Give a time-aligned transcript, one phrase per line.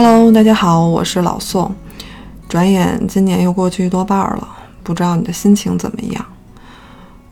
[0.00, 1.74] Hello，大家好，我是老宋。
[2.48, 4.48] 转眼今年又过去一多半了，
[4.84, 6.24] 不知道你的心情怎么样？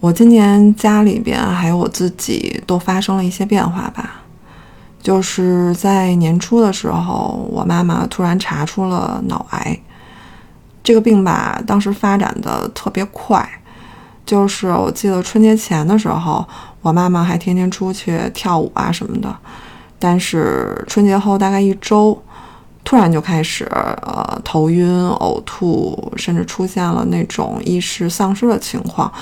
[0.01, 4.23] 我今年家里边还有我自己都发生了一些变化吧。
[5.01, 9.79] 就是在年初的时候，我妈妈突然查出了脑癌。
[10.83, 13.49] 这个病吧，当时发展的特别快。
[14.25, 16.45] 就是我记得春节前的时候，
[16.83, 19.33] 我妈妈还天天出去跳舞啊什么的。
[20.01, 22.21] 但是春节后大概一周。
[22.87, 29.13] 突然就开始，呃，头晕、呕吐，甚至出现了那种意识丧失的情况，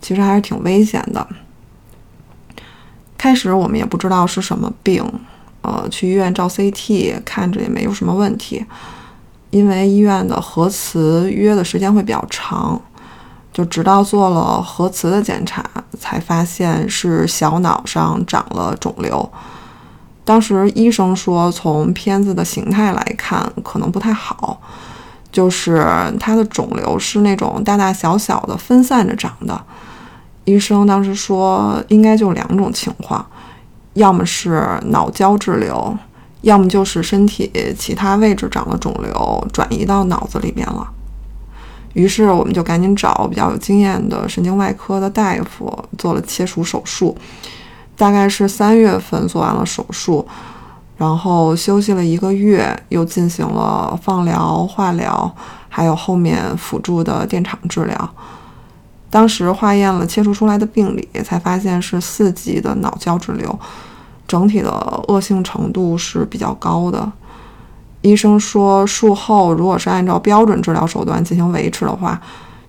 [0.00, 1.24] 其实还是挺危险的。
[3.18, 5.04] 开始我们也不知道是什么病，
[5.60, 8.64] 呃，去医院照 CT，看着也没有什么问题，
[9.50, 12.80] 因为医院的核磁约的时间会比较长，
[13.52, 15.62] 就直到做了核磁的检查，
[15.98, 19.30] 才发现是小脑上长了肿瘤。
[20.24, 24.60] 当时医生说，从片子的形态来看，可能不太好，
[25.32, 25.84] 就是
[26.20, 29.60] 他的肿瘤是那种大大小小的分散着长的。
[30.44, 33.24] 医生当时说，应该就两种情况，
[33.94, 35.96] 要么是脑胶质瘤，
[36.42, 40.86] 要么就是身体其他位置长了肿瘤，转移到脑子里面了。
[41.94, 47.16] 于是我们就赶紧找比较有经验的神经外科的大夫做了切除手术。
[48.00, 50.26] 大概是三月份做完了手术，
[50.96, 55.30] 然后休息了一个月，又进行了放疗、化疗，
[55.68, 58.10] 还有后面辅助的电场治疗。
[59.10, 63.58] 当时化验了切除出来的病理，才发现是四级的脑胶质瘤，
[64.26, 64.70] 整体的
[65.08, 67.12] 恶性程度是比较高的。
[68.00, 72.18] 医生说，术后如果是按照标准治疗手段进行维持的话，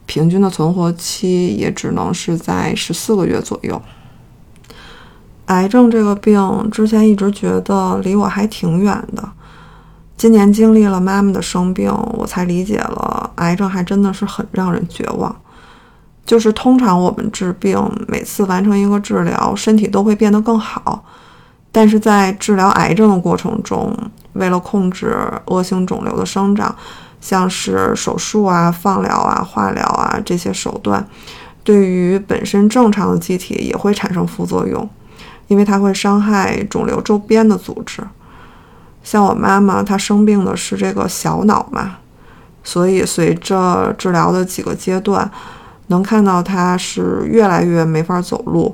[0.06, 3.82] 平均的存活期也只能是在十四个月左右。
[5.52, 9.30] 癌症这个病，之前一直觉得离我还挺远的。
[10.16, 15.36] 今年经历了妈妈的生病，我才理解了癌症还真的是很让人绝望。
[16.26, 21.04] 就是通常我们治病，每次完成一个治疗，身体都会变得更好。
[21.70, 23.94] 但是在治疗癌症的过程中，
[24.34, 25.18] 为了控制
[25.48, 26.74] 恶性肿瘤的生长，
[27.20, 31.06] 像是手术啊、放疗啊、化疗啊这些手段，
[31.64, 34.90] 对于本身正常的机体也会产生副作用。
[35.52, 38.02] 因为它会伤害肿瘤周边的组织，
[39.04, 41.98] 像我妈妈，她生病的是这个小脑嘛，
[42.64, 45.30] 所以随着治疗的几个阶段，
[45.88, 48.74] 能看到她是越来越没法走路，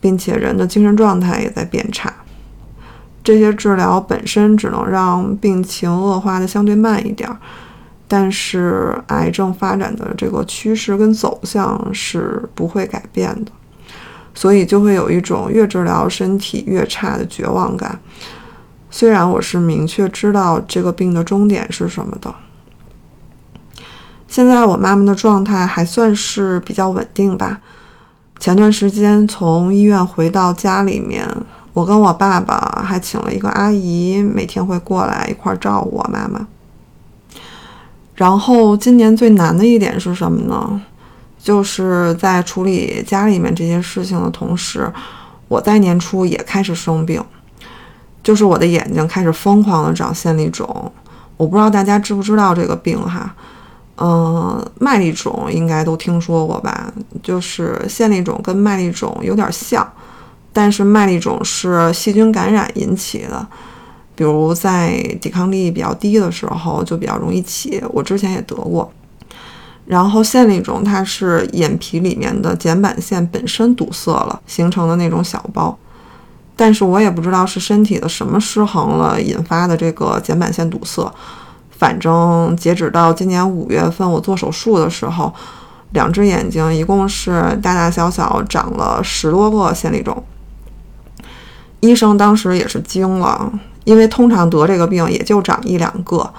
[0.00, 2.10] 并且人的精神状态也在变差。
[3.22, 7.28] 这些治疗本身只能让病情恶化的相对慢一点，
[8.08, 13.52] 但是癌症发展的这个趋势跟走向是不会改变的。
[14.34, 17.98] 所以就会有一种越治疗身体越差的绝望感。
[18.90, 22.34] 虽然我是明确知道这个病的终点是什么的。
[24.28, 27.60] 现在我妈妈的状态还算是比较稳定吧。
[28.40, 31.26] 前段时间从医院回到家里面，
[31.72, 36.46] 我跟我爸爸还请了一个阿姨，每天会过来一块照顾我妈妈。
[38.16, 40.82] 然后今年最难的一点是什么呢？
[41.44, 44.90] 就是在处理家里面这些事情的同时，
[45.46, 47.22] 我在年初也开始生病，
[48.22, 50.90] 就是我的眼睛开始疯狂的长线粒肿。
[51.36, 53.34] 我不知道大家知不知道这个病哈，
[53.98, 56.90] 嗯，麦粒肿应该都听说过吧？
[57.22, 59.86] 就是线粒肿跟麦粒肿有点像，
[60.50, 63.46] 但是麦粒肿是细菌感染引起的，
[64.14, 67.82] 比如在抵抗力比较低的时候就比较容易起。
[67.90, 68.90] 我之前也得过。
[69.86, 75.76] 然后线粒肿，它是眼皮里面的睑板腺本身堵塞了形成的那种小包，
[76.56, 81.12] 但是我也不知道是身体的什么失衡了引发的这个睑板腺堵塞。
[81.70, 85.30] 反正截止到今年五月份我做手术的时候，
[85.90, 90.24] 两只眼睛一共是大大小小长了十多个线粒肿。
[91.80, 93.52] 医生当时也是惊了，
[93.84, 96.32] 因为通常得这个病也就长一两个。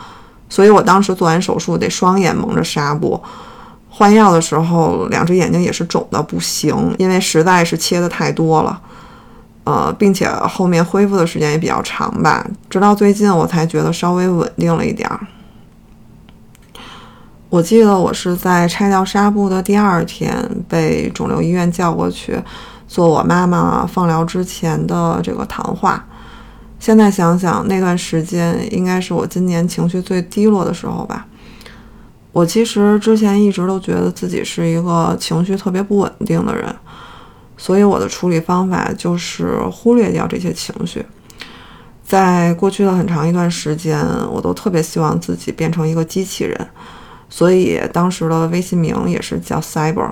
[0.47, 3.21] 所以我当时做完手术得双眼蒙着纱布，
[3.89, 8.81] 换药的时候两只眼睛也是肿的不行，因为实在是切的太多了，
[9.63, 15.19] 呃，并且后面恢复的时间也比较长吧，直到最近我才觉得稍微稳定了一点儿。
[17.49, 20.37] 我记得我是在拆掉纱布的第二天
[20.67, 22.37] 被肿瘤医院叫过去
[22.87, 26.05] 做我妈妈放疗之前的这个谈话。
[26.85, 31.25] 现在想想，那段时间应该是我今年情绪最低落的时候吧。
[32.31, 36.75] 我其实之前一直都觉得自己是一个情绪特别不稳定的人，
[37.57, 41.03] 所以我的处理方法就是忽略掉这些情绪。
[42.03, 43.99] 在过去的很长一段时间，
[44.31, 46.67] 我都特别希望自己变成一个机器人，
[47.27, 50.11] 所以当时的微信名也是叫 Cyber。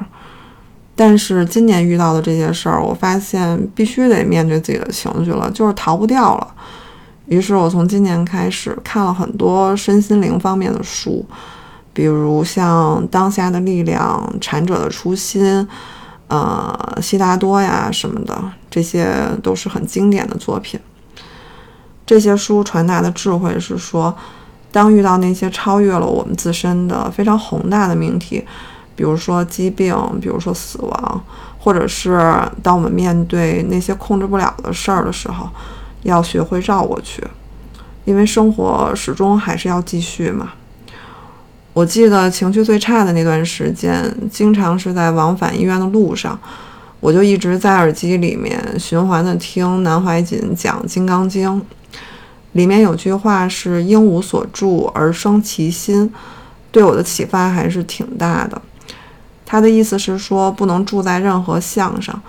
[0.96, 6.48] 但是今年遇到的这些事儿，我发现必须得面对自己的情绪了，就是逃不掉了。
[7.26, 11.26] 于是我从今年开始看了很多身心灵方面的书，
[11.94, 15.44] 比如像《当下的力量》《禅者的初心》。
[16.30, 18.36] 呃，悉达多呀什么的，
[18.68, 19.14] 这些
[19.44, 20.80] 都是很经典的作品。
[22.08, 24.16] 这些书传达的智慧是说，
[24.72, 28.44] 当遇到那些超越了我们自身的非常宏大的命题，
[28.96, 31.24] 比如说疾病，比如说死亡，
[31.60, 32.20] 或者是
[32.62, 35.50] 当我们面对那些控制不了的事儿的时候，
[36.04, 37.24] 要学会绕过去，
[38.06, 40.52] 因为生活始终还是要继续嘛。
[41.74, 46.40] 我记得情绪最差的那段时间，经常是在往返医院的路上，
[47.00, 51.50] 我就一直在耳机里面循环的听南怀瑾讲《金刚经》，
[52.52, 56.14] 里面有句话是“应无所住而生其心”，
[56.72, 58.62] 对我的启发还是挺大的。
[59.54, 62.20] 他的意思是说，不能住在任何相上，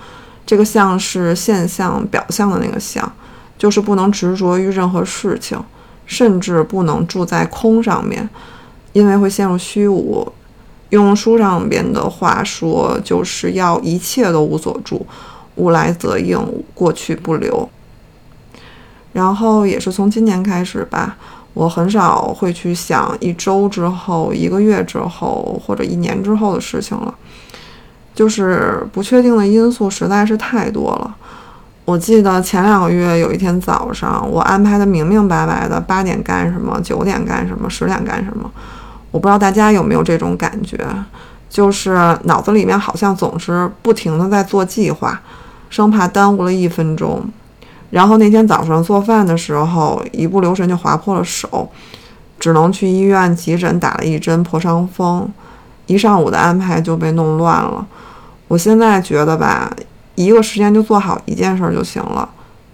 [0.45, 3.11] 这个相是现象表象的那个相，
[3.57, 5.59] 就是不能执着于任何事情，
[6.05, 8.29] 甚至不能住在空上面。
[8.93, 10.31] 因为会陷入虚无，
[10.91, 15.03] 用书上边的话说，就是要一切都无所住，
[15.55, 16.39] 物来则应，
[16.75, 17.67] 过去不留。
[19.13, 21.17] 然后也是从今年开始吧，
[21.55, 27.15] 我很少会去想一周之后、一个月之后或者一年之后的事情了，
[28.13, 31.15] 就是不确定的因素实在是太多了。
[31.85, 38.51] 我记得前两个月有一天早上，我安排的明明白白的，八点干什么，九点干什么，十点干什么。
[39.11, 40.77] 我不知道大家有没有这种感觉，
[41.49, 45.21] 就是脑子里面好像总是不停的在做计划，
[45.69, 47.23] 生怕耽误了一分钟。
[47.89, 51.69] 然后那天早上做饭的时候，一不留神就划破了手，
[52.39, 55.31] 只能去医院急诊打了一针破伤风，
[55.85, 57.85] 一上午的安排就被弄乱了。
[58.47, 59.71] 我现在觉得吧，
[60.15, 62.27] 一个时间就做好一件事就行了，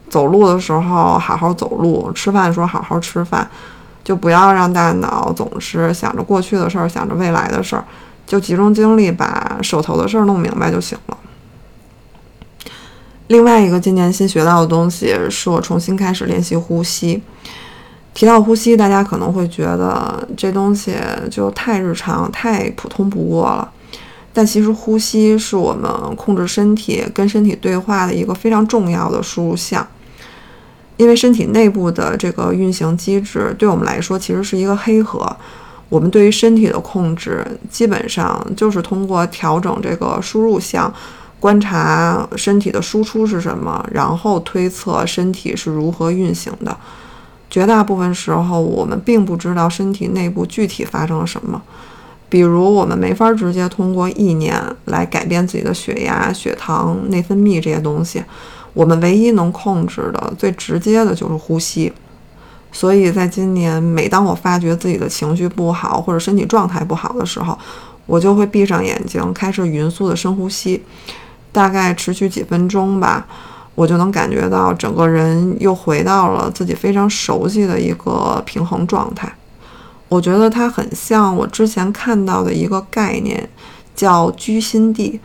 [0.09, 3.47] 走路的时候好好走路，吃饭的时候好好吃饭。
[4.03, 7.85] 就不要让大脑总是想着过去的事儿，想着未来的事儿，
[8.25, 11.17] 就集中精力把手头的事儿弄明白就行了。
[13.31, 17.21] 另外一个今年新学到的东西，是我重新开始练习呼吸。
[18.13, 20.93] 提到呼吸，大家可能会觉得这东西
[21.29, 23.71] 就太日常、太普通不过了。
[24.33, 29.87] 但其实呼吸是我们控制身体、跟身体对话的一个非常重要的输入项。
[30.97, 35.25] 因为身体内部的这个运行机制，对我们来说其实是一个黑盒。
[35.87, 40.93] 我们对于身体的控制，基本上就是通过调整这个输入项，
[41.41, 46.77] 观察身体的输出是什么，然后推测身体是如何运行的。
[47.49, 51.61] 绝大部分时候，我们并不知道身体内部具体发生了什么。
[52.29, 54.55] 比如，我们没法直接通过意念
[54.85, 58.23] 来改变自己的血压、血糖、内分泌这些东西。
[58.73, 61.91] 我们唯一能控制的、最直接的就是呼吸，
[62.71, 67.57] 所以在今年，每当我发觉自己的情绪不好或者身体状态不好的时候，
[68.05, 70.81] 我就会闭上眼睛，开始匀速的深呼吸，
[71.51, 73.25] 大概持续几分钟吧，
[73.75, 79.31] 我就能感觉到整个人又回到了自己非常熟悉的一个平衡状态。
[80.07, 83.49] 我觉得它很像我之前看到的一个概念，
[83.95, 85.19] 叫居心地。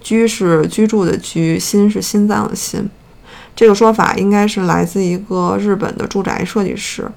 [0.00, 2.90] 居是居住的居，心是心脏的心。
[3.54, 7.08] 这个说法应该是来自一个日本的住宅设计师，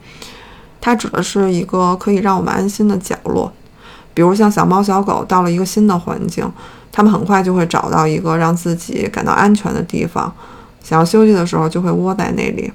[0.79, 3.51] 它指的是一个可以让我们安心的角落。
[4.13, 6.47] 比如像小猫小狗到了一个新的环境，
[6.97, 10.33] 它们很快就会找到一个让自己感到安全的地方，
[10.81, 12.71] 想要休息的时候就会窝在那里。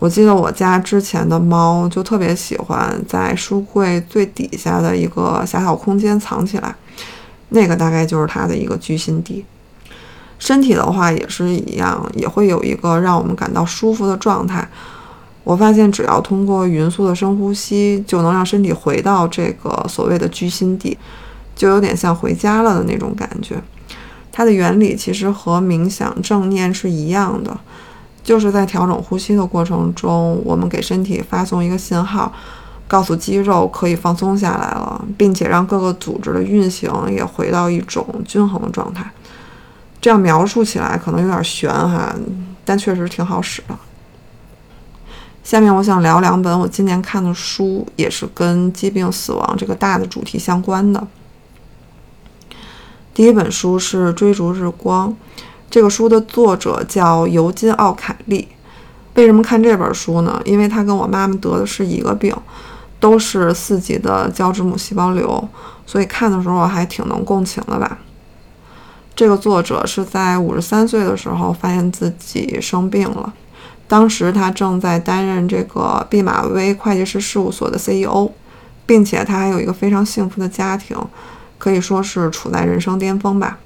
[0.00, 6.74] 我记得我家之前的猫就特别喜欢在书柜最底下的一个狭小空间藏起来。
[7.50, 9.44] 那个大概就是它的一个居心地。
[10.40, 14.68] 身体的话也是一样，也会有一个让我们感到舒服的状态。
[15.44, 20.98] 我发现，只要通过匀速的深呼吸，就能让身体回到这个所谓的居心地，
[21.56, 23.60] 就有点像回家了的那种感觉。
[24.30, 27.58] 它的原理其实和冥想正念是一样的，
[28.22, 32.32] 就是在调整呼吸的过程中，我们给身体发送一个信号。
[32.88, 39.10] 告诉肌肉可以放松下来了，并且让各个组织的运行也回到一种均衡的状态。
[40.00, 42.14] 这样描述起来可能有点悬哈，
[42.64, 43.76] 但确实挺好使的。
[45.42, 51.04] 下面我想聊两本我今年看的书，也是跟疾病、死亡这个大的主题相关的。
[53.16, 55.08] 第一本书是《追逐日光》，
[55.70, 58.46] 这个书的作者叫尤金·奥凯利。
[59.14, 60.38] 为什么看这本书呢？
[60.44, 62.36] 因为他跟我妈妈得的是一个病，
[63.00, 65.48] 都是四级的胶质母细胞瘤，
[65.86, 67.96] 所以看的时候还挺能共情的吧。
[69.14, 73.32] 这个作者是在五十三岁的时候发现自己生病了，
[73.88, 78.28] 当时他正在担任这个毕马威会计师事务所的 CEO，
[78.84, 80.94] 并且他还有一个非常幸福的家庭，
[81.58, 83.58] 可以说是处在人生巅峰吧。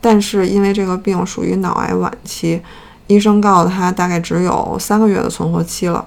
[0.00, 2.62] 但是因为这个病属于脑癌晚期，
[3.08, 6.06] 医生告诉他大概只有三个月的存活期了。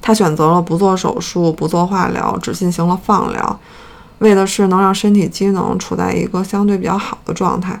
[0.00, 3.58] 他选择了不做手术、不做化疗，只进行了放疗，
[4.18, 7.80] 为的是能让身体机能处在一个相对比较好的状态。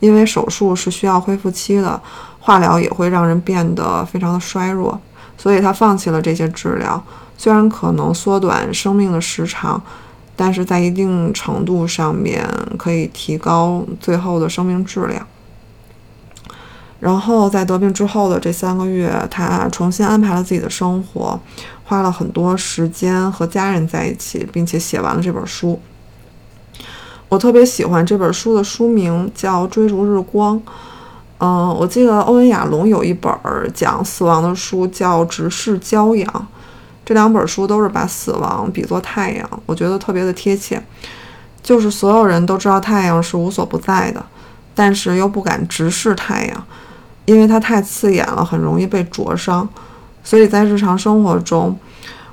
[0.00, 1.98] 因为手术是需要恢复期的，
[2.40, 5.00] 化疗也会让人变得非常的衰弱，
[5.38, 7.02] 所以他放弃了这些治疗。
[7.38, 9.80] 虽然可能缩短生命的时长。
[10.34, 12.48] 但是在一定程度上面
[12.78, 15.26] 可以提高最后的生命质量。
[16.98, 21.38] 然后在得病之后的这三个月，他重新安排了自己的生活，
[21.84, 25.80] 花了很多时间和家人在一起，并且写完了这本书。
[27.28, 30.56] 我特别喜欢这本书的书名叫《追逐日光》。
[31.38, 33.32] 嗯，我记得欧文·亚龙有一本
[33.74, 36.26] 讲死亡的书叫《直视骄阳》。
[37.04, 40.82] 这两本书都是把死亡比作太阳，我觉得特别的贴切。
[41.62, 44.24] 就是所有人都知道太阳是无所不在的，
[44.74, 46.64] 但是又不敢直视太阳，
[47.24, 49.68] 因为它太刺眼了，很容易被灼伤。
[50.24, 51.78] 所以在日常生活中，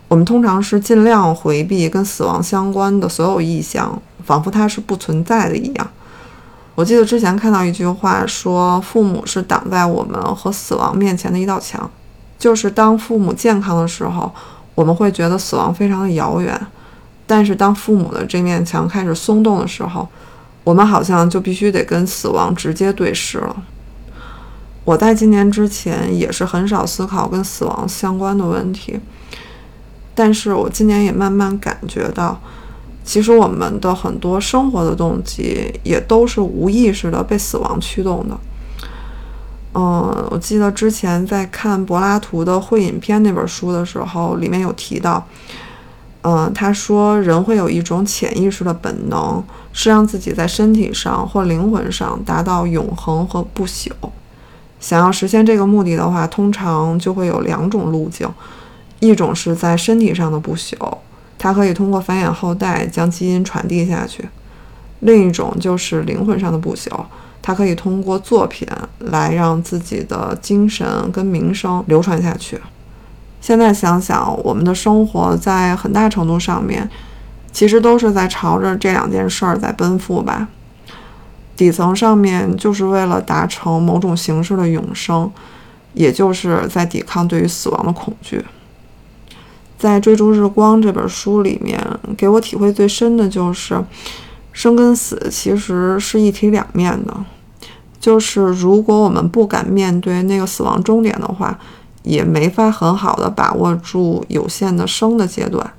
[0.07, 5.87] 我们通常是尽量回避跟死亡相关的所有意象，仿佛它是不存在的一样。
[6.73, 11.87] 我记得之前看到一句话说：“父母是挡在我们和死亡面前的一道墙。”
[12.39, 14.31] 就是当父母健康的时候。
[14.79, 16.57] 我们会觉得死亡非常的遥远，
[17.27, 20.07] 但是当父母的这面墙开始松动的时候，
[20.63, 23.53] 我们好像就必须得跟死亡直接对视了。
[24.85, 28.97] 我在今年之前也是很少思考跟死亡相关的问题，
[30.15, 32.39] 但是我今年也慢慢感觉到，
[33.03, 38.39] 其实我们的很多生活的动机也都是无意识的被死亡驱动的。
[39.73, 45.23] 嗯，我记得之前在看柏拉图的《会影片》那本书的时候，里面有提到，
[46.23, 53.91] 嗯，他说人会有一种潜意识的本能，是让自己在身体上或灵魂上达到永恒和不朽。
[54.79, 58.27] 想要实现这个目的的话，通常就会有两种路径：
[58.99, 60.97] 一种是在身体上的不朽，
[61.37, 64.23] 它可以通过繁衍后代将基因传递下去；
[65.01, 66.89] 另一种就是灵魂上的不朽。
[67.49, 68.67] 他可以通过作品
[68.99, 72.61] 来让自己的精神跟名声流传下去。
[73.41, 76.87] 现在想想，我们的生活在很大程度上面，
[77.51, 80.47] 其实都是在朝着这两件事儿在奔赴吧。
[81.57, 85.31] 底层上面就是为了达成某种形式的永生，
[85.95, 88.45] 也就是在抵抗对于死亡的恐惧。
[89.79, 91.83] 在《追逐日光》这本书里面，
[92.15, 93.83] 给我体会最深的就是。
[94.51, 97.15] 生跟死其实是一体两面的，
[97.99, 101.57] 就是如果我们不敢面对那个死亡终点的话，
[102.03, 105.73] 也没法很好的把握住有限的生的阶段。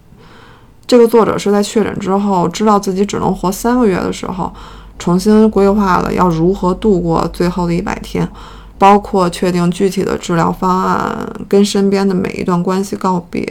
[0.86, 4.52] 这个作者是在确诊之后，知道自己只能活三个月的时候，
[4.98, 8.28] 重新规划了要如何度过最后的一百天，
[8.76, 13.46] 包括确定具体的治疗方案，跟身边的每一段关系告别，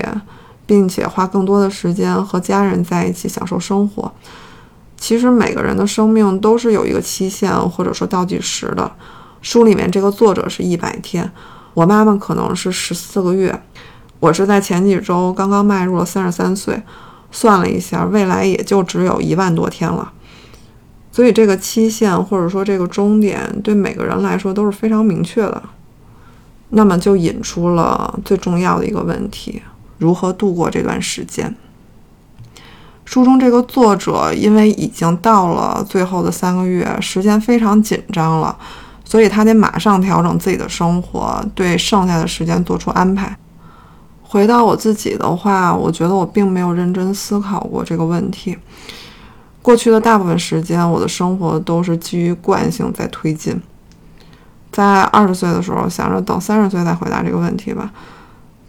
[0.65, 4.11] 并且花更多的时间和家人在一起享受生活。
[4.99, 8.91] 其实每个人的生命都是有一个期限或者说倒计时的。
[9.41, 11.31] 书里面这个作者是一百天，
[11.73, 13.57] 我妈妈可能是十四个月，
[14.19, 16.83] 我是在前几周刚刚迈入了三十三岁，
[17.31, 20.11] 算了一下，未来也就只有一万多天了。
[21.11, 25.63] 所以这个期限或者说这个终点对每个人来说都是非常明确的。
[26.71, 29.61] 那么就引出了最重要的一个问题：
[29.97, 31.55] 如何度过这段时间？
[33.09, 38.55] 书中这个作者因为已经到了最后的三个月，时间非常紧张了，
[39.03, 43.35] 所以他得马上调整自己的生活，对剩下的时间做出安排。
[44.21, 48.55] 回到我自己的话，我觉得我并没有认真思考过这个问题。
[49.63, 53.59] 过去的大部分时间，我的生活都是基于惯性在推进。
[54.71, 57.91] 在二十岁的时候，想着等三十岁再回答这个问题吧。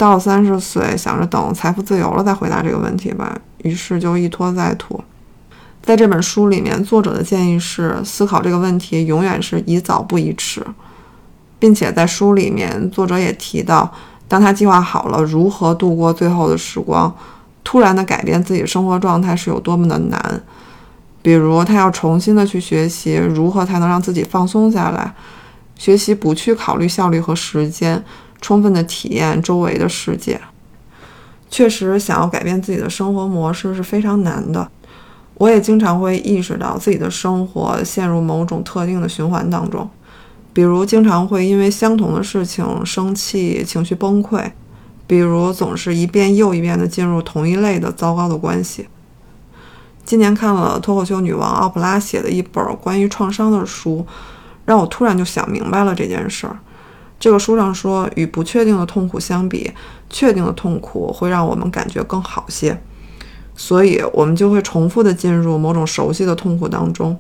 [0.01, 4.99] 到三十岁，想着等财富自由了再回答这个问题吧，于是就一拖再拖。
[5.83, 10.65] 在这本书里面，作者的建议是思考这个问题永远是宜早不宜迟，
[11.59, 13.93] 并且在书里面，作者也提到，
[14.27, 17.15] 当他计划好了如何度过最后的时光，
[17.63, 20.43] 突然的改变自己生活状态是有多么的难。
[21.21, 25.13] 比如，他要重新的去学习如何才能让自己放松下来，
[25.77, 28.03] 学习不去考虑效率和时间。
[28.41, 30.41] 充分的体验周围的世界。
[31.49, 34.71] 确实，想要改变自己的生活模式是非常难的。
[35.35, 39.89] 我也经常会意识到自己的生活陷入某种特定的循环当中，
[40.53, 44.51] 比如经常会因为相同的事情生气、情绪崩溃，
[45.07, 48.87] 比如总是一遍又一遍地进入同一类的糟糕的关系。
[50.05, 54.07] 今年看了脱口秀女王奥普拉写的一本关于创伤的书，
[54.67, 56.59] 让我突然就想明白了这件事儿。
[57.21, 59.71] 这个书上说，与不确定的痛苦相比，
[60.09, 62.81] 确定的痛苦会让我们感觉更好些。
[63.55, 67.15] 所以，我们就会重复的进入某种熟悉的痛苦当中。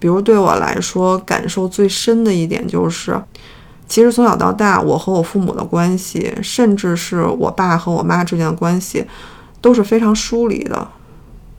[0.00, 3.22] 比如，对我来说，感受最深的一点就是，
[3.86, 9.06] 其实从小到大，我和我父母的关系，甚至是我爸和我妈之间的关系，
[9.60, 10.88] 都是非常疏离的。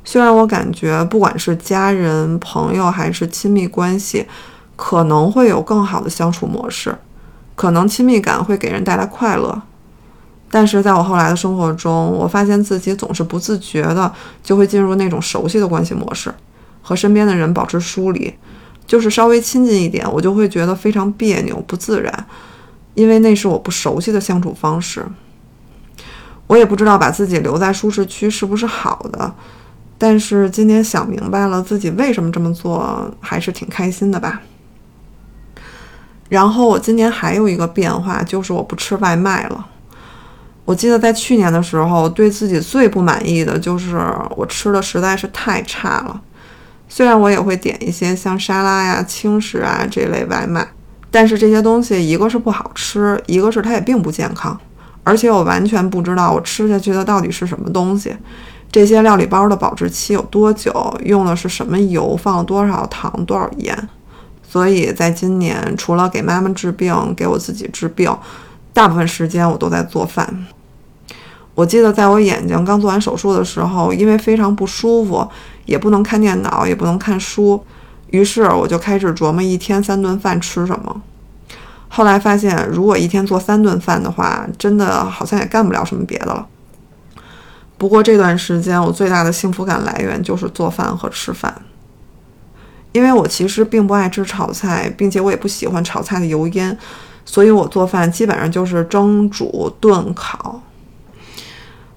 [0.04, 4.28] 虽然我感觉，不管是家人、朋友还是亲密关系，
[4.76, 6.96] 可能会有更好的相处模式，
[7.56, 9.62] 可能亲密感会给人带来快乐。
[10.52, 16.34] 但是在我后来的生活中，我发现自己总是不自觉的就会进入那种熟悉的关系模式，
[16.82, 18.34] 和身边的人保持疏离，
[18.86, 22.26] 就是稍微亲近一点，我就会觉得非常别扭、不自然，
[22.94, 25.06] 因为那是我不熟悉的相处方式。
[26.48, 29.34] 我也不知道把自己留在舒适区是不是好的，
[29.98, 34.42] 但是今天想明白了自己为什么这么做，还是挺开心的吧。
[36.36, 39.65] 然后我今年还有一个变化，就是我不吃外卖了。
[40.65, 46.22] 我记得在去年的时候，对自己最不满意的就是我吃的实在是太差了。
[46.89, 50.68] 虽然我也会点一些像沙拉呀、轻食啊这类外卖，
[51.10, 54.60] 但是这些东西一个是不好吃，一个是它也并不健康，
[55.06, 58.13] 而且我完全不知道我吃下去的到底是什么东西。
[58.70, 60.94] 这些料理包的保质期有多久？
[61.06, 62.18] 用的是什么油？
[62.18, 63.89] 放了多少糖、多少盐？
[64.56, 68.10] 所以在今年，除了给妈妈治病，给我自己治病，
[68.72, 70.46] 大部分时间我都在做饭。
[71.56, 75.29] 我记得在我眼睛刚做完手术的时候，因为非常不舒服，
[75.66, 77.62] 也不能看电脑，也不能看书，
[78.12, 81.01] 于是我就开始琢磨一天三顿饭吃什么。
[81.90, 86.48] 后来发现，如果一天做三顿饭的话，真的好像也干不了什么别的了。
[87.77, 91.53] 不过这段时间，我最大的幸福感来源就是做饭和吃饭，
[92.96, 96.75] 因为我其实并不爱吃炒菜，并且我也不喜欢炒菜的油烟，
[97.25, 100.62] 所以我做饭基本上就是蒸、煮、炖、烤。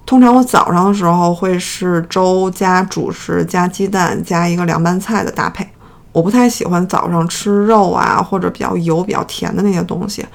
[0.04, 5.64] 通常我早上的时候会是粥加主食加鸡蛋加一个凉拌菜的搭配。
[6.10, 10.26] 我不太喜欢早上吃肉啊或者比较油比较甜的那些东西。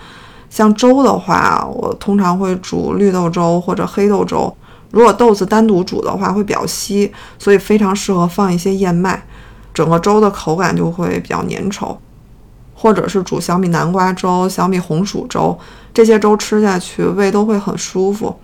[0.50, 4.56] 像粥的话，我通常会煮绿豆粥或者黑豆粥。
[4.92, 9.22] 如果豆子单独煮的话会比较稀，所以非常适合放一些燕麦，
[9.74, 11.98] 整个粥的口感就会比较粘稠。
[12.76, 15.58] 或者是煮小米南瓜粥、小米红薯粥，
[15.94, 18.38] 这些粥吃下去胃都会很舒服。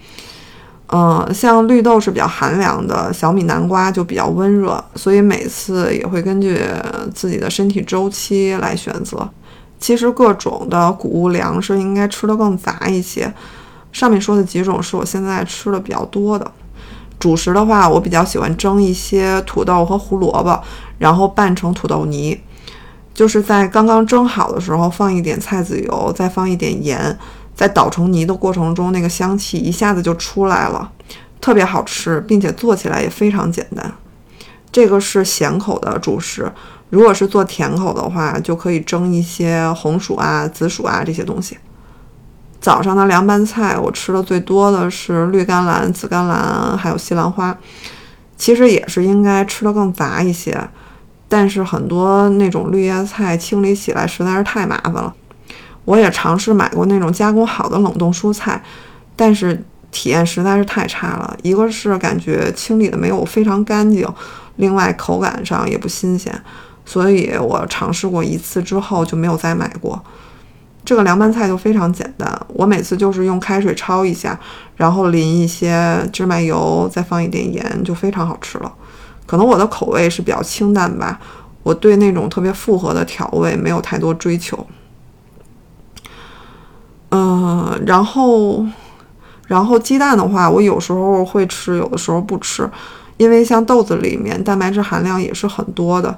[0.91, 6.61] 嗯，像绿豆是比较寒凉的，小米南瓜就比较温热，所以每次也会根据
[7.13, 9.27] 自己的身体周期来选择。
[9.77, 13.33] 其实各种的谷物粮食应该吃的更杂一些。
[13.91, 16.49] 上面说的几种是我现在吃的比较多的。
[17.19, 20.59] 主食的话，我比较喜欢蒸一些土豆和胡萝卜，
[20.97, 22.39] 然后拌成土豆泥，
[23.13, 27.17] 就是在刚刚蒸好的时候放一点菜籽油，再放一点盐。
[27.53, 30.89] 在捣成泥的过程中，那个香气一下子就出来了，
[31.41, 33.93] 特别好吃，并且做起来也非常简单。
[34.71, 36.49] 这个是咸口的主食，
[36.89, 41.57] 如果是做甜口的话，就可以蒸一些红薯啊、紫薯啊这些东西。
[42.61, 47.57] 早上的凉拌菜，我吃的最多的是绿甘蓝、紫甘蓝，还有西兰花。
[48.37, 50.57] 其实也是应该吃的更杂一些，
[51.27, 55.13] 但是很多那种绿叶菜清理起来实在是太麻烦了。
[55.85, 58.61] 我也尝试买过那种加工好的冷冻蔬菜，
[59.15, 61.35] 但是体验实在是太差了。
[61.41, 64.07] 一个是感觉清理的没有非常干净，
[64.57, 66.33] 另外口感上也不新鲜，
[66.85, 70.01] 所以我尝试过一次之后就没有再买过。
[70.89, 74.35] 这个凉拌菜就非常简单，我每次就是用开水焯一下，
[74.75, 78.73] 然后淋一些芝麻油，再放一点盐，就非常好吃了。
[79.27, 81.19] 可能我的口味是比较清淡吧，
[81.61, 84.65] 我对那种特别复合的调味没有太多追求。
[87.11, 88.65] 嗯，然后，
[89.45, 92.67] 然后鸡蛋的话，我有时候会吃，有的时候不吃，
[93.17, 96.17] 因为像豆子里面蛋白质含量也是很多的。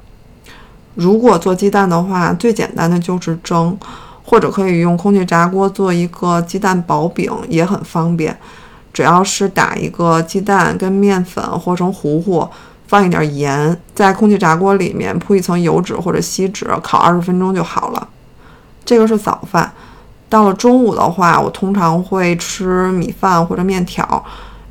[0.95, 3.77] 如果做鸡蛋的话，最简单的就是蒸，
[4.31, 8.35] 或者可以用空气炸锅做一个鸡蛋薄饼，也很方便。
[8.93, 12.47] 只要是打一个鸡蛋跟面粉和成糊糊，
[12.87, 18.07] 放一点盐，在空气炸锅里面铺一层油纸或者锡纸，烤二十分钟就好了。
[18.85, 19.69] 这个是早饭。
[20.29, 24.23] 到了中午的话，我通常会吃米饭或者面条。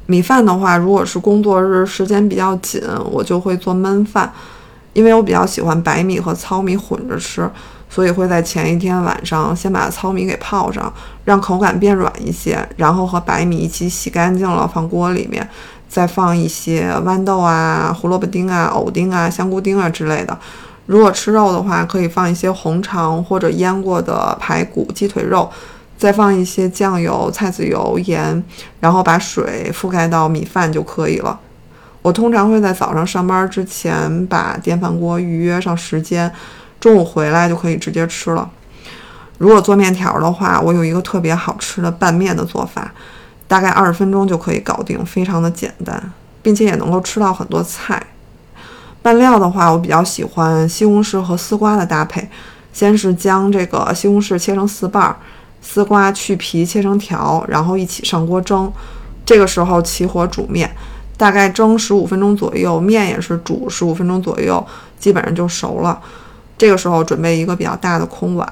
[0.06, 4.32] 米饭的话，如果是工作日时间比较紧，我就会做焖饭，
[4.94, 7.46] 因为我比较喜欢白米和糙米混着吃，
[7.90, 10.90] 所以会在前一天晚上先把糙米给泡上，
[11.24, 15.46] 让口感变软一些，然后和白米一起洗干净了放锅里面，
[15.88, 20.38] 再放一些豌豆啊、胡萝卜丁啊、藕丁啊、香菇丁啊之类的。
[20.86, 25.50] 如果吃肉的话，可以放一些红肠或者腌过的排骨、鸡腿肉，
[25.98, 28.42] 再放一些酱油、菜籽油、盐，
[28.78, 31.38] 然后把水覆盖到米饭就可以了。
[32.02, 36.32] 我通常会在早上上班之前把电饭锅预约上时间，
[36.80, 38.50] 中午回来就可以直接吃了。
[39.38, 42.92] 如果做面条的话，我有一个特别好吃的拌面的做法，
[43.46, 46.12] 大概二十分钟就可以搞定，非常的简单，
[46.42, 48.02] 并且也能够吃到很多菜。
[49.02, 52.28] 拌料的话，我比较喜欢西红柿和丝瓜的搭配。
[52.72, 55.16] 先是将这个西红柿切成四瓣，
[55.60, 58.72] 丝瓜去皮切成条，然后一起上锅蒸。
[59.26, 60.70] 这个时候起火煮面，
[61.16, 64.64] 大概蒸十五分钟左右，面也是煮十五分钟左右，
[64.98, 66.00] 基本上就熟了。
[66.60, 68.46] 这个时候准备一个比较大的空碗，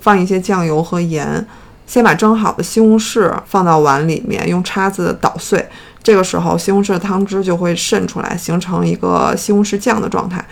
[0.00, 1.46] 放一些酱油和盐，
[1.86, 5.64] 先把蒸好的西红柿放到碗里面，用叉子捣碎。
[6.02, 10.44] 这个时候，西红柿的汤汁就会渗出来，形成一个西红柿酱的状态。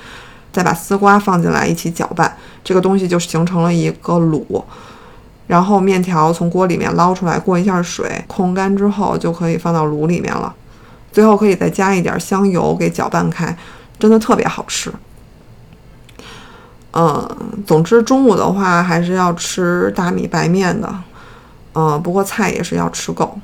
[0.52, 4.62] 再把丝瓜放进来一起搅拌，这个东西就形成了一个卤。
[5.48, 10.54] 然后面条从锅里面捞出来，过一下水，控干之后就可以放到卤里面了。
[11.10, 13.58] 最后可以再加一点香油给搅拌开，
[13.98, 14.92] 真的特别好吃。
[16.92, 17.28] 嗯，
[17.66, 20.94] 总之中午的话还是要吃大米白面的。
[21.74, 23.38] 嗯，不过菜也是要吃够。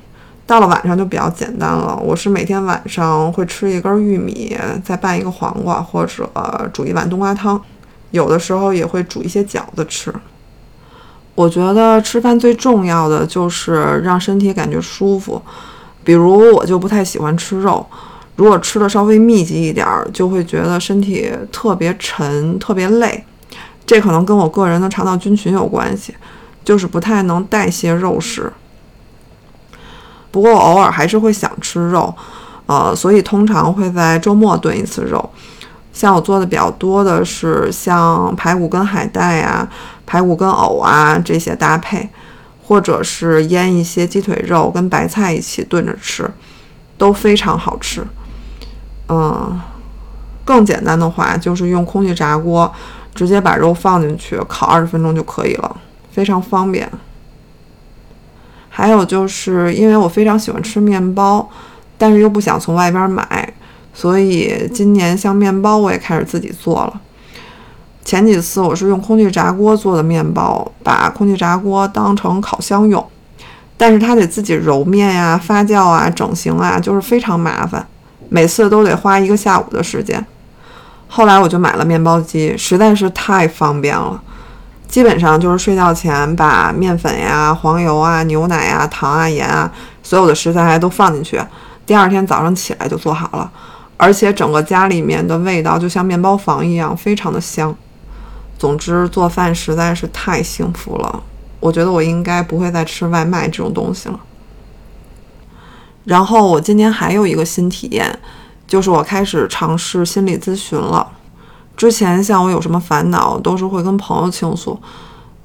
[0.47, 6.31] 到了晚上就比较简单了，我是每天晚上会吃一根玉米，再拌一个黄瓜，或者
[6.73, 7.61] 煮一碗冬瓜汤，
[8.13, 10.13] 有的时候也会煮一些饺子吃。
[11.35, 15.41] 我觉得吃饭最重要的就是让身体感觉舒服，
[16.03, 17.87] 比如我就不太喜欢吃肉，
[18.37, 23.23] 如果吃的稍微密集一点，就会觉得身体特别沉、特别累，
[23.89, 26.15] 这可能跟我个人的肠道菌群有关系，
[26.63, 28.53] 就是不太能代谢肉食。
[30.31, 32.15] 不过我偶尔还是会想吃肉，
[32.67, 35.31] 呃，所以通常会在周末炖一次肉。
[35.91, 39.67] 像我做的比较多的是像排骨跟海带呀、
[40.05, 42.11] 排骨跟藕啊这些搭配，
[42.63, 46.31] 或者是腌一些鸡腿肉跟白菜一起炖着吃，
[46.99, 48.07] 都非常好吃。
[49.09, 49.59] 嗯，
[50.45, 52.71] 更简单的话就是用空气炸锅
[53.19, 55.77] 直接把肉放进去烤二十分钟就可以了，
[56.13, 56.89] 非常方便。
[58.69, 61.49] 还有就是因为我非常喜欢吃面包，
[61.97, 63.53] 但是又不想从外边买，
[63.93, 67.01] 所以今年像面包我也开始自己做了。
[68.05, 73.05] 前几次我是用空气炸锅做的面包，把空气炸锅当成烤箱用，
[73.77, 77.85] 但是它得自己揉面呀、发酵啊、整形啊，就是非常麻烦，
[78.29, 80.25] 每次都得花一个下午的时间。
[81.09, 84.23] 后来我就买了面包机，实在是太方便了。
[84.87, 89.71] 基本上就是睡觉前把面粉呀、黄油啊、牛奶啊、糖啊、盐啊，
[90.03, 91.41] 所有的食材都放进去，
[91.85, 93.51] 第二天早上起来就做好了。
[93.97, 97.75] 而且整个家里面的味道就像面包房一样，非常的香。
[98.59, 101.23] 总之，做饭实在是太幸福了。
[101.61, 104.19] 我觉得我应该不会再吃外卖这种东西了。
[106.05, 108.19] 然后我今天还有一个新体验，
[108.69, 111.05] 就是我开始尝试心理咨询了。
[111.77, 114.79] 之前像我有什么烦恼，都是会跟朋友倾诉，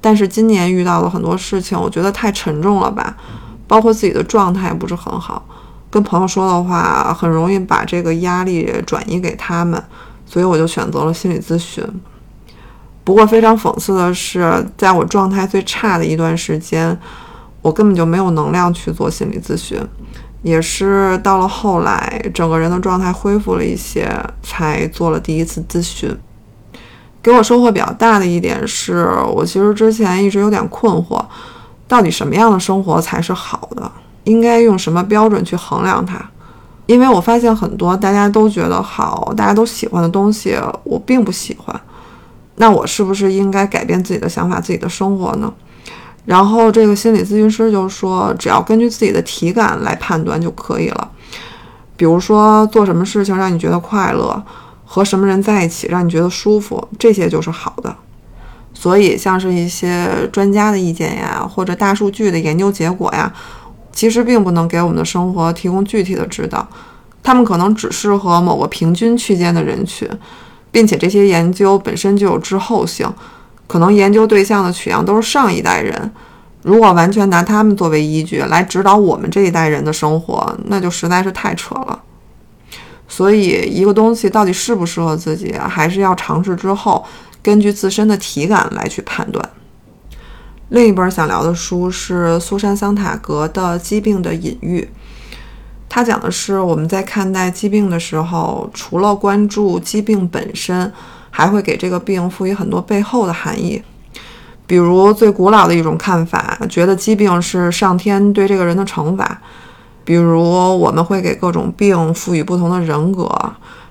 [0.00, 3.16] 但是今年遇到了很多事情，我觉得太沉重了吧，
[3.66, 5.44] 包括自己的状态不是很好，
[5.90, 9.82] 跟朋友说的话很容易把这个压力转移给他们，
[10.26, 11.82] 所以我就选择了心理咨询。
[13.04, 16.98] 不过非常讽刺的是，在我状态最差的一段时间，
[17.62, 19.78] 我根本就没有能量去做心理咨询。
[20.44, 24.08] 也是到了后来，整个人的状态恢复了一些，
[24.42, 26.14] 才做了第一次咨询。
[27.22, 31.24] 给我收获比较大的一点是，我其实之前一直有点困惑，
[31.88, 33.90] 到底什么样的生活才是好的？
[34.24, 36.22] 应该用什么标准去衡量它？
[36.84, 40.54] 因为我发现很多大家都觉得好，大家都喜欢的东西，
[40.84, 41.80] 我并不喜欢。
[42.56, 45.50] 那我是不是应该改变自己的想法，自己的生活呢？
[46.24, 51.10] 然后这个心理咨询师就说，只要根据自己的体感来判断就可以了。
[51.96, 54.42] 比如说做什么事情让你觉得快乐，
[54.84, 57.94] 和什么人在一起让你觉得舒服，这些就是好的。
[58.72, 63.32] 所以像是一些专家的意见呀，或者大数据的研究结果呀，
[63.92, 66.66] 其实并不能给我们的生活提供具体的指导，
[67.22, 70.08] 他们可能只适合某个平均区间的人群，
[70.72, 73.08] 并且这些研究本身就有滞后性。
[73.66, 76.12] 可能研究对象的取样都是上一代人，
[76.62, 82.00] 如果完全拿他们作为依据来指导我们这一代人的生活，那就实在是太扯了。
[83.06, 87.04] 所以，一个东西到底适不适合自己，还是要尝试之后，
[87.42, 89.50] 根据自身的体感来去判断。
[90.70, 94.88] 另一本想聊的书是苏珊·桑塔格的《疾病的隐喻》，
[95.88, 100.90] 它讲的是我们在看待疾病的时候，除了关注疾病本身，
[101.36, 103.82] 还会给这个病赋予很多背后的含义。
[104.68, 109.26] 比如最古老的一种看法，觉得疾病是上天对这个人的惩罚；
[110.04, 110.40] 比如
[110.78, 113.24] 我们会给各种病赋予不同的人格；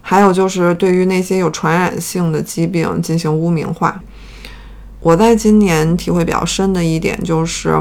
[0.01, 4.01] 还有就是对于那些有传染性的疾病进行污名化。
[5.01, 7.77] 我在今年体会比较深的一点就是，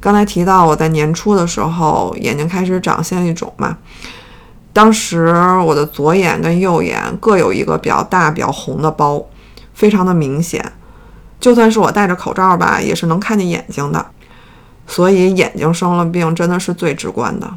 [0.00, 3.78] 刚才提到我在年初的时候眼睛开始长线粒肿嘛，
[4.72, 9.22] 当时我的左眼跟右眼各有一个比较大、比较红的包，
[9.74, 10.72] 非常的明显。
[11.38, 14.06] 就算是我戴着口罩吧，也是能看见眼睛的，
[14.86, 17.50] 所以眼睛生了病真的是最直观的。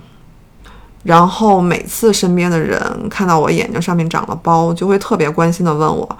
[1.03, 6.17] 然后每次身边的人看到我眼睛上面长了包，就会特别关心的问我：“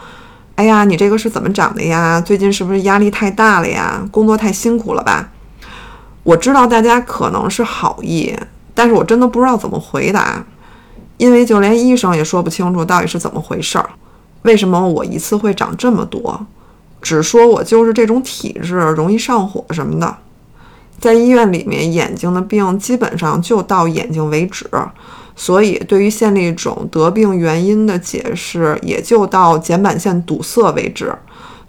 [0.54, 2.22] 哎呀，你这个是怎么长的呀？
[2.22, 4.08] 最近是不是压力太大了呀？
[4.12, 5.28] 工作太辛苦了吧？”
[6.22, 8.36] 我知道大家可能是好意，
[8.76, 10.46] 但是我真的不知道怎么回答，
[11.18, 13.90] 因为就连医生也说不清楚到底是怎么回事儿，
[14.44, 16.46] 为什么我一次会长这么多。
[17.02, 20.18] 只说我就是这种体质，容易上火什么的，
[21.00, 24.68] 在医院里面，眼睛的病基本上就到眼睛为止，
[25.36, 31.14] 所以对于线粒肿得病原因的解释也就到睑板腺堵塞为止。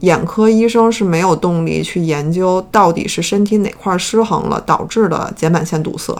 [0.00, 6.14] 眼科医生是没有动力去研究到底是身体哪块失衡了导致的睑板腺堵塞，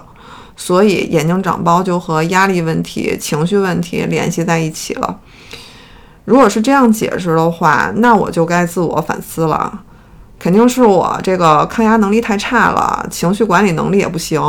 [0.56, 5.20] 所以眼睛长包就和压力问题、情绪问题联系在一起了。
[6.24, 9.82] 如果是这样解释的话，那我就该自我反思了。
[10.38, 14.40] 肯定是我这个抗压能力太差了，情绪管理能力也不行。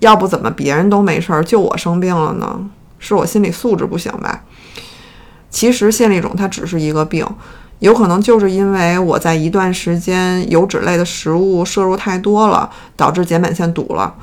[0.00, 2.60] 要不怎么别人都没事儿，就我生病了呢？
[2.98, 4.42] 是我心理素质不行吧？
[5.48, 7.26] 其实线粒肿它只是一个病，
[7.78, 14.14] 有可能就是因为我在一段时间油脂类的食物摄入太多了，导致睑板腺堵了。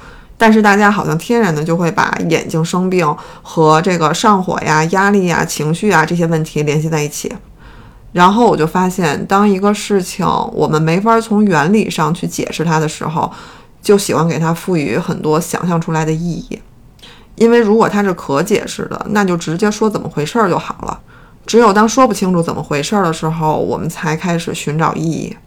[0.46, 3.08] 但是大家好像天然的就会把眼睛生病
[3.42, 7.34] 和这个上火呀、压力呀、情绪啊这些问题联系在一起，
[8.12, 13.32] 然后我就发现，当一个事情我们没法从原理上去解释它的时候，
[13.82, 16.62] 就喜欢给它赋予很多想象出来的意义。
[17.36, 21.00] 因为如果它是可解释的，那就直接说怎么回事儿就好了。
[21.46, 25.38] 只有当说不清楚怎么回事儿的时候，我们才开始寻找意义。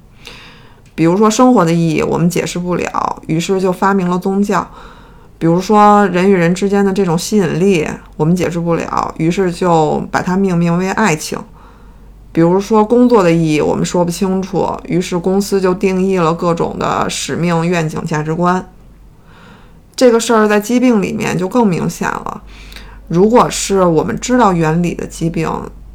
[0.96, 4.66] 比如说生活的意义我们解释不了，于是就发明了宗教。
[5.38, 11.38] 比如说人与人之间的这种吸引力我们解释不了，于是就把它命名为爱情。
[12.32, 18.66] 比如说工作的意义我们说不清楚，于是公司就定义了各种的使命、愿景、价值观。
[19.94, 22.42] 这个事儿在疾病里面就更明显了。
[23.08, 25.50] 如果是我们知道原理的疾病，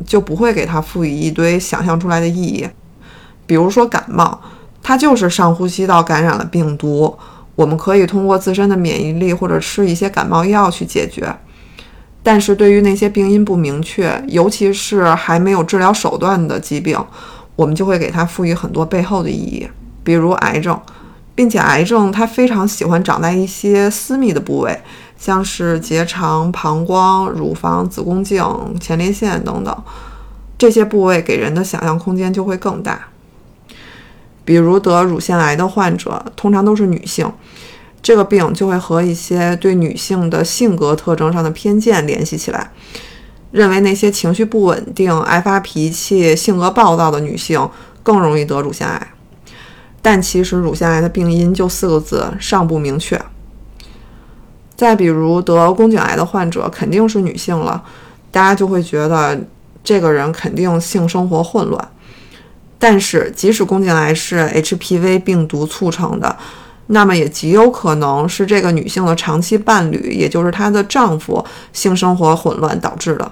[0.06, 2.70] 就不会给它赋予一堆想象出来的意义。
[3.48, 4.40] 比如说感冒。
[4.84, 7.18] 它就是上呼吸道感染了病毒，
[7.56, 11.34] 我们可以通过自身的免疫力或者吃一些感冒药去解决。
[12.24, 16.98] 但是对于那些病因不明确，尤其是还没有治疗手段的疾病，
[17.56, 19.68] 我们就会给它赋予很多背后的意义，
[20.04, 20.80] 比如癌症，
[21.34, 24.80] 并且癌症它非常喜欢长在一些私密的部位，
[25.18, 28.44] 像是结肠、膀胱、乳房、子宫颈、
[28.80, 29.76] 前列腺等等，
[30.58, 33.08] 这些部位给人的想象空间就会更大。
[34.44, 37.32] 比如得乳腺癌的患者，通常都是女性，
[38.02, 42.72] 这个病就会和一些对女性的性格特征上的偏见联系起来，
[43.52, 47.70] 认为那些情绪不稳定、爱发脾气、性格暴躁的女性
[48.02, 49.08] 更容易得乳腺癌。
[50.02, 53.22] 但其实乳腺癌的病因就四个字，尚不明确。
[54.76, 57.84] 再比如得宫颈癌的患者肯定是女性了，
[58.32, 59.40] 大家就会觉得
[59.84, 61.91] 这个人肯定性生活混乱。
[62.82, 66.36] 但是，即使宫颈癌是 HPV 病毒促成的，
[66.88, 73.32] 那么也极有可能是这个女性的长期伴侣，也就是她的丈夫性生活混乱导致的。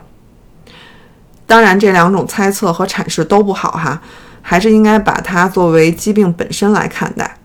[1.47, 3.99] 当然，这两种猜测和阐释都不好哈，
[4.43, 7.35] 还是应该把它作为疾病本身来看待。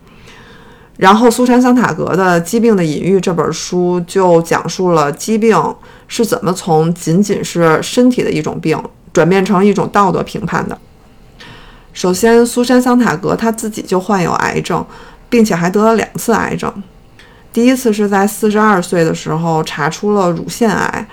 [0.99, 5.59] 然后，苏珊·桑塔格的《疾病的隐喻》这本书就讲述了疾病
[6.07, 8.79] 是怎么从仅仅是身体的一种病，
[9.11, 10.79] 转变成一种道德评判的。
[11.95, 14.85] 首先，苏珊·桑塔格她自己就患有癌症，
[15.31, 16.71] 并且还得了两次癌症。
[17.53, 21.07] 第一次是在四十二岁的时候查出了乳腺癌，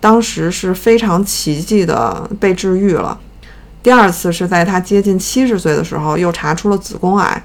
[0.00, 3.16] 当时是非常奇迹的被治愈了。
[3.84, 7.40] 第二次是在她接近七十岁的时候又查出了子宫癌，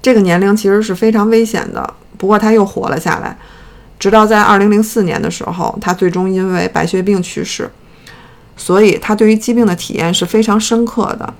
[0.00, 1.94] 这个年龄其实是非常危险的。
[2.16, 3.36] 不过她又活了下来，
[3.98, 7.70] 直到在二零零四年的时候，她最终因为白血病去世。
[8.56, 11.34] 所以她对于疾病的体验是非常深刻的。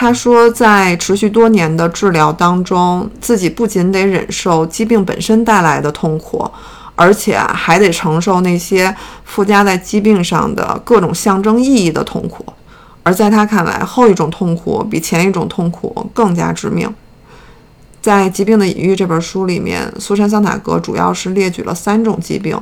[0.00, 6.48] 他说，在持续多年的治疗当中，自己不仅得忍受疾病本身带来的痛苦，
[6.94, 12.46] 而且还得承受那些附加在疾病上的各种象征意义的痛苦。
[13.02, 16.88] 而在他看来，后一种痛苦比前一种痛苦更加致命。
[18.00, 22.56] 在《疾病的隐喻》这本书里面，苏珊·桑塔格主要是列举了三种疾病：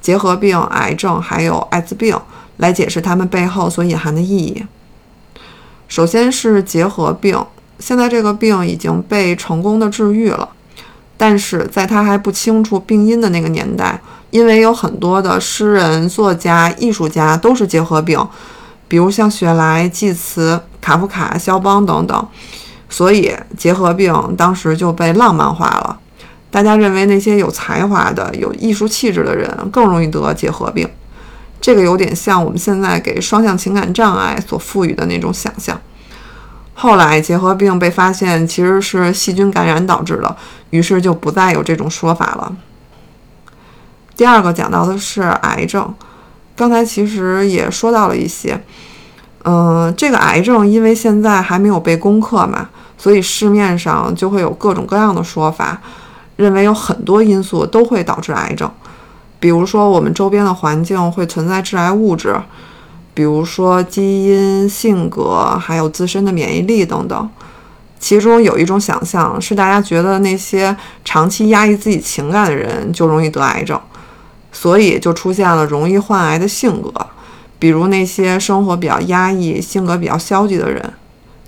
[0.00, 2.16] 结核病、癌症还有艾滋病，
[2.58, 4.64] 来解释它们背后所隐含的意义。
[5.88, 7.38] 首先是结核病，
[7.78, 10.48] 现在这个病已经被成功的治愈了，
[11.16, 18.18] 但是在他还不清楚病因的那个年代，因为有很多的诗人、作家、艺术家都是结核病，
[18.88, 22.28] 比如像雪莱、济慈、卡夫卡、肖邦等等，
[22.88, 25.98] 所以结核病当时就被浪漫化了。
[26.50, 30.88] 大家认为那些有才华的、有艺术气质的人更容易得结核病。
[31.60, 35.80] 这个有点像我们现在给双向情感障碍所赋予的那种想象。
[36.74, 40.36] 后来结核病被发现其实是细菌感染导致的，
[40.70, 42.54] 于是就不再有这种说法了。
[44.14, 45.94] 第二个讲到的是癌症，
[46.54, 48.60] 刚才其实也说到了一些。
[49.44, 55.80] 嗯，这个癌症因为现在还没有被攻克嘛，所以市面上就会有各种各样的说法，
[56.36, 58.70] 认为有很多因素都会导致癌症。
[59.38, 62.34] 比如说，我们周边的环境会存在致癌物质，
[63.12, 67.30] 比如说基因、性格，还有自身的免疫力等等。
[67.98, 73.80] 其中有一种想象是，大家觉得那些长期压抑自己情感的人就容易得癌症，
[74.52, 76.92] 所以就出现了容易患癌的性格，
[77.58, 80.92] 比如那些生活比较压抑、性格比较消极的人。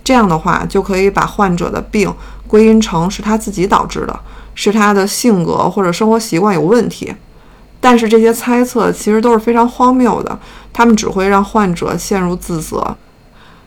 [0.03, 2.11] 这样的话，就可以把患者的病
[2.47, 4.19] 归因成是他自己导致的，
[4.55, 7.13] 是他的性格或者生活习惯有问题。
[7.81, 10.37] 但是这些猜测其实都是非常荒谬的，
[10.73, 12.95] 他们只会让患者陷入自责。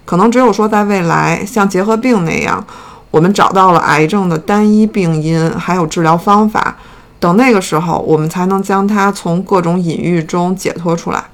[0.04, 2.62] 可能只有说在未来，像结核病那样，
[3.10, 6.76] 我们找到了癌症的单一病因，还有治疗方法，
[7.20, 11.24] 等那个时候，我们才能将它从各种隐喻中解脱出来。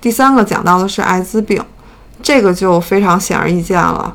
[0.00, 1.64] 第三个讲到的是艾滋病，
[2.22, 4.14] 这个就非常显而易见了，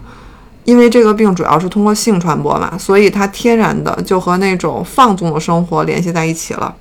[0.66, 6.76] 因为这个病主要是通过性传播嘛，所以它天然的就和那种放纵的生活联系在一起了。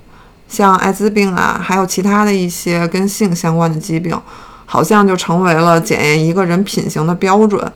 [0.49, 4.19] 像艾滋病啊，还有其他的一些跟性相关的疾病，
[4.65, 7.71] 好像就成为了检验一个人品行的标准。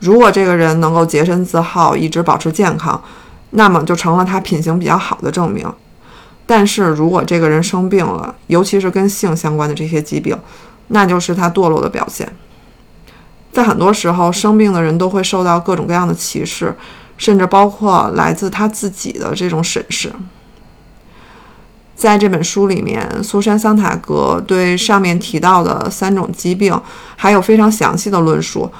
[0.00, 3.02] 如果这个人能够洁身自好，一直保持健康，
[3.50, 5.66] 那么就成了他品行比较好的证明。
[6.46, 10.38] 但是如果这个人生病了，尤其是跟性相关的这些疾病，
[10.88, 12.30] 那就是他堕落的表现。
[13.50, 16.76] 在很多时候，生病的人都会受到各种各样的歧视，
[17.16, 20.12] 甚至包括来自他自己的这种审视。
[21.94, 26.78] 在这本书里面，苏珊·桑塔格对上面提到的三种疾病
[27.16, 28.70] 还有非常详细的论述。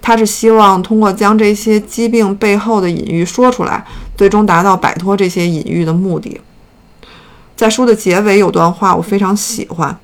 [0.00, 3.84] 他是希望通过将这些疾病背后的隐喻说出来，
[4.16, 6.40] 最终达到摆脱这些隐喻的目的。
[7.54, 9.96] 在书的结尾有段话我非常喜欢，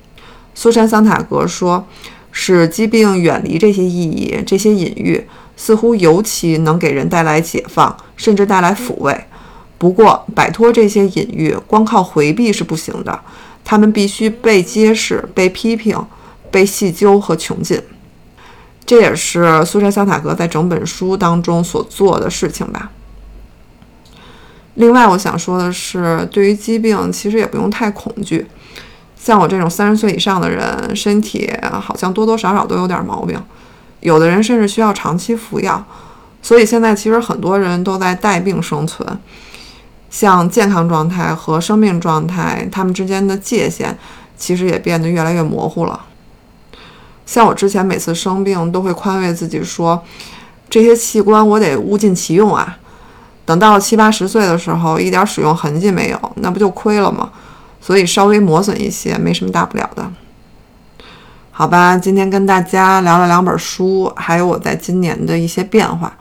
[0.55, 1.85] 苏珊·桑塔格说
[2.31, 5.27] ：“使疾病远离这些意义、这些隐喻，
[5.57, 9.25] 似乎尤其能给人带来解放，甚至带来抚慰。”
[9.79, 13.19] 不过，摆脱这些隐喻，光靠回避是不行的。
[13.63, 15.97] 他们必须被揭示、被批评、
[16.51, 17.81] 被细究和穷尽。
[18.85, 22.91] 这也是苏珊·桑塔格在整本书当中所做的事情吧。
[24.73, 28.47] 另外，我想说的是，对于疾病，其实也不用太恐惧。
[29.15, 33.39] 像我这种三十岁以上的人，身体好像多多少少都有点毛病，
[33.99, 35.85] 有的人甚至需要长期服药。
[36.41, 39.05] 所以现在其实很多人都在带病生存。
[40.09, 43.97] 像健康状态和生命状态，它们之间的界限
[44.37, 46.05] 其实也变得越来越模糊了。
[47.25, 50.03] 像我之前每次生病，都会宽慰自己说，
[50.69, 52.77] 这些器官我得物尽其用啊。
[53.45, 57.29] 等到七八十岁的时候，一点使用痕迹没有，那不就亏了吗？
[57.81, 60.11] 所以稍微磨损一些，没什么大不了的。
[61.51, 66.15] 好吧，今天跟大家聊了两本书，还有我在今年的一些变化。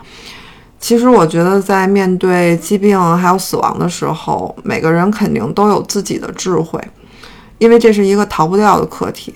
[0.81, 6.81] 其实我觉得，在面对疾病还有死亡的时候，每个人肯定都有自己的智慧，
[7.59, 9.35] 因为这是一个逃不掉的课题。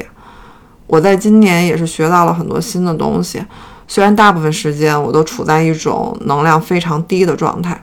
[0.87, 3.45] 我在今年也是学到了很多新的东西，
[3.89, 7.83] 虽然大部分时间我都处在一种能量非常低的状态。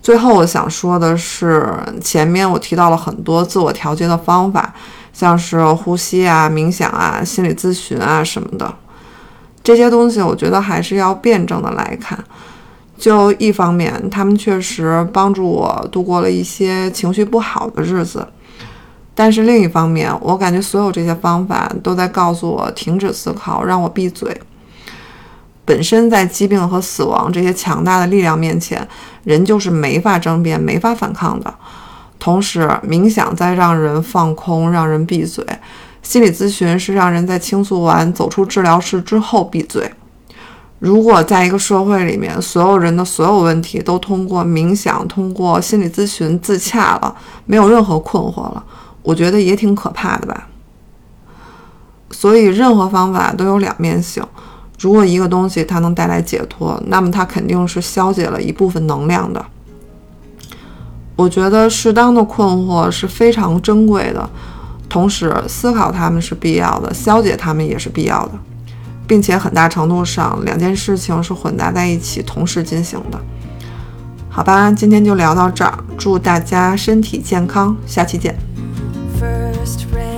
[0.00, 1.68] 最后我想说的是，
[2.00, 4.72] 前面我提到了很多自我调节的方法，
[5.12, 8.74] 像是呼吸啊、冥想啊、心理咨询啊什么的，
[9.62, 12.18] 这些东西我觉得还是要辩证的来看。
[12.96, 18.26] 就一方面，他们确实帮助我度过了一些情绪不好的日子，
[19.14, 24.40] 但是另一方面，我感觉所有这些方法都在告诉我停止思考，让我闭嘴。
[25.66, 28.86] 本身在疾病和死亡这些强大的力量面前，
[29.24, 31.52] 人就是没法争辩、没法反抗的。
[32.18, 35.42] 同时，冥想在让人放空、让人闭嘴；
[36.02, 39.90] 心理咨询是让人在倾诉完、走出治疗室之后闭嘴。
[40.84, 47.16] 如果在一个社会里面，所有人的所有问题都通过冥想、通过心理咨询自洽了，
[47.46, 48.62] 没有任何困惑了，
[49.02, 50.46] 我觉得也挺可怕的吧。
[52.10, 54.22] 所以，任何方法都有两面性。
[54.78, 59.42] 如果一个东西它能带来解脱，那么它肯定是消解了一部分能量的。
[61.16, 64.28] 我觉得适当的困惑是非常珍贵的，
[64.90, 68.32] 同时思考它们是必要的，消解它们也是必要的，
[69.06, 73.20] 并且很大程度上两件事情是混杂在一起同时进行的。
[74.28, 78.34] 好吧，今天就聊到这儿，祝大家身体健康，下期见。
[79.20, 80.13] got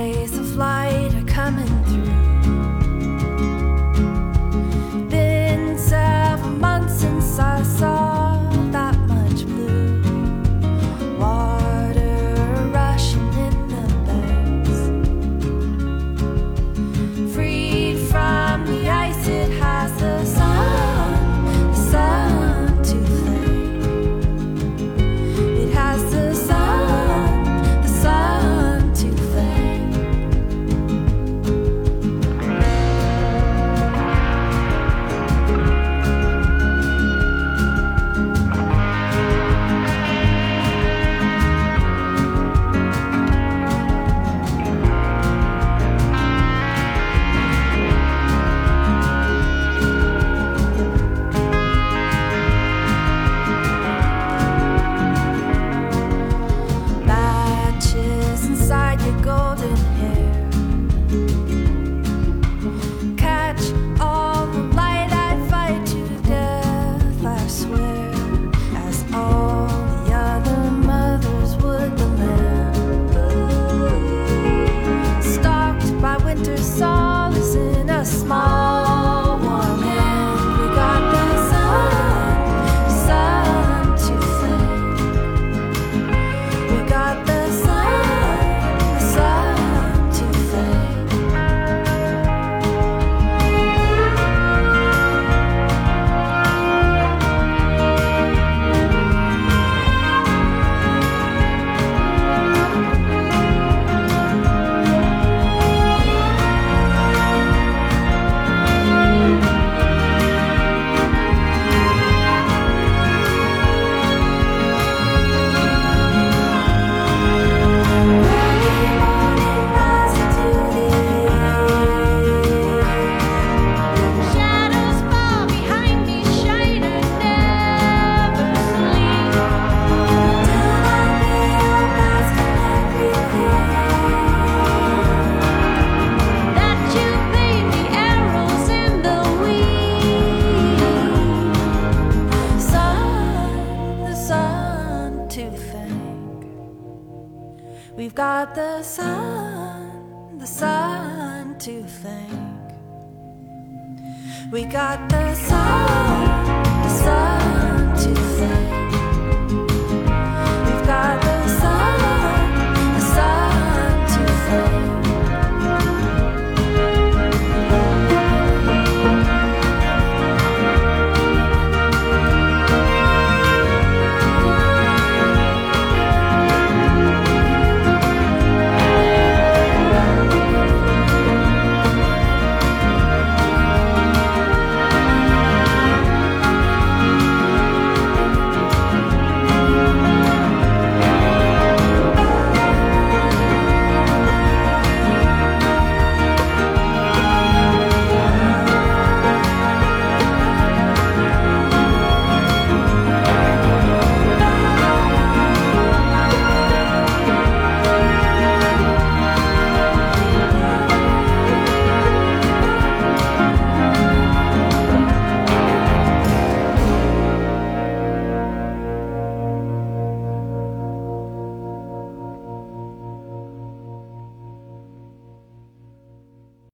[154.49, 156.45] We got the sun,
[156.83, 158.66] the sun to sing.